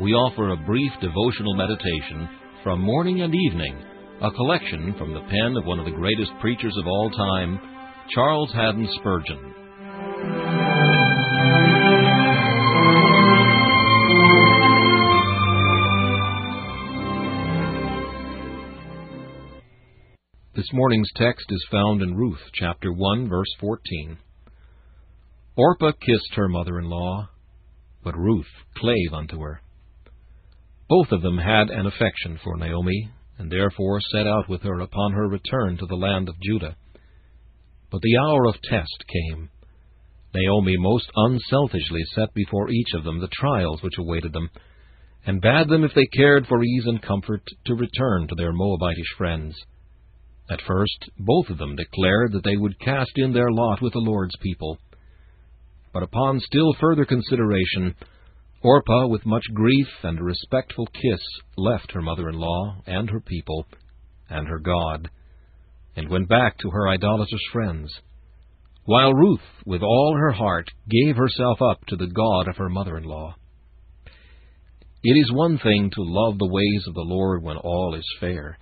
[0.00, 2.28] we offer a brief devotional meditation
[2.62, 3.82] from morning and evening,
[4.20, 7.58] a collection from the pen of one of the greatest preachers of all time,
[8.14, 9.54] Charles Haddon Spurgeon.
[20.54, 24.18] This morning's text is found in Ruth chapter 1 verse 14.
[25.56, 27.30] Orpah kissed her mother-in-law,
[28.04, 28.46] but Ruth
[28.76, 29.62] clave unto her.
[30.88, 35.12] Both of them had an affection for Naomi, and therefore set out with her upon
[35.12, 36.76] her return to the land of Judah.
[37.90, 39.50] But the hour of test came.
[40.34, 44.50] Naomi most unselfishly set before each of them the trials which awaited them,
[45.24, 49.16] and bade them, if they cared for ease and comfort, to return to their Moabitish
[49.18, 49.56] friends.
[50.48, 53.98] At first, both of them declared that they would cast in their lot with the
[53.98, 54.78] Lord's people.
[55.92, 57.96] But upon still further consideration,
[58.62, 61.20] Orpah, with much grief and a respectful kiss,
[61.56, 63.66] left her mother-in-law and her people
[64.30, 65.10] and her God,
[65.94, 67.92] and went back to her idolatrous friends,
[68.84, 73.34] while Ruth, with all her heart, gave herself up to the God of her mother-in-law.
[75.02, 78.58] It is one thing to love the ways of the Lord when all is fair,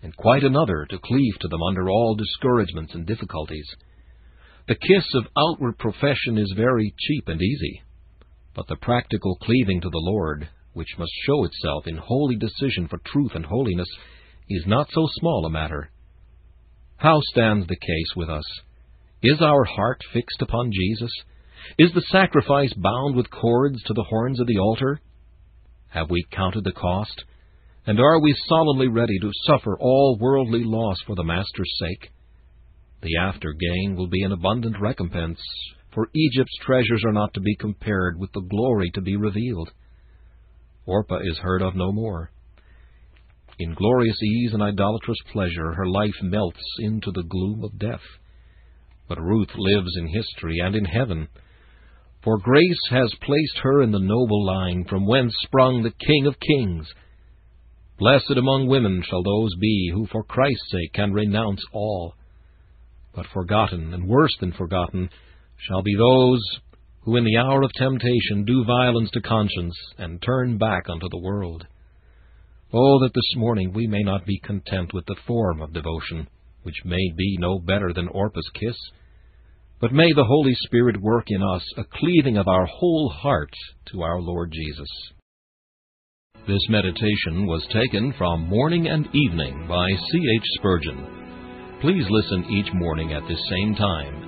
[0.00, 3.66] and quite another to cleave to them under all discouragements and difficulties.
[4.68, 7.82] The kiss of outward profession is very cheap and easy
[8.58, 12.98] but the practical cleaving to the Lord, which must show itself in holy decision for
[13.06, 13.86] truth and holiness,
[14.48, 15.92] is not so small a matter.
[16.96, 18.42] How stands the case with us?
[19.22, 21.12] Is our heart fixed upon Jesus?
[21.78, 25.00] Is the sacrifice bound with cords to the horns of the altar?
[25.90, 27.22] Have we counted the cost?
[27.86, 32.10] And are we solemnly ready to suffer all worldly loss for the Master's sake?
[33.02, 35.38] The after gain will be an abundant recompense,
[35.94, 39.70] for Egypt's treasures are not to be compared with the glory to be revealed.
[40.86, 42.30] Orpah is heard of no more.
[43.58, 48.02] In glorious ease and idolatrous pleasure, her life melts into the gloom of death.
[49.08, 51.28] But Ruth lives in history and in heaven,
[52.22, 56.38] for grace has placed her in the noble line from whence sprung the King of
[56.40, 56.86] kings.
[57.98, 62.14] Blessed among women shall those be who for Christ's sake can renounce all.
[63.14, 65.10] But forgotten, and worse than forgotten,
[65.58, 66.40] shall be those
[67.00, 71.20] who in the hour of temptation do violence to conscience and turn back unto the
[71.20, 71.66] world.
[72.72, 76.28] Oh, that this morning we may not be content with the form of devotion,
[76.64, 78.76] which may be no better than Orpah's kiss,
[79.80, 83.52] but may the Holy Spirit work in us a cleaving of our whole heart
[83.92, 84.88] to our Lord Jesus.
[86.46, 90.18] This meditation was taken from Morning and Evening by C.
[90.36, 90.46] H.
[90.58, 91.78] Spurgeon.
[91.80, 94.27] Please listen each morning at this same time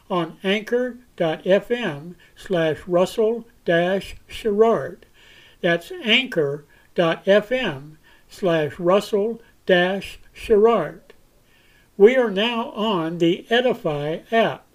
[0.11, 3.47] on anchor.fm slash russell
[4.27, 5.05] sherrard.
[5.61, 7.95] That's anchor.fm
[8.29, 9.41] slash russell
[10.33, 11.13] sherrard.
[11.95, 14.65] We are now on the Edify app.